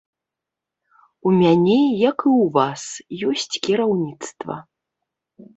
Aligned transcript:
У 1.31 1.33
мяне, 1.41 1.75
як 2.09 2.19
і 2.29 2.31
ў 2.31 2.43
вас, 2.57 2.83
ёсць 3.33 3.55
кіраўніцтва. 3.69 4.55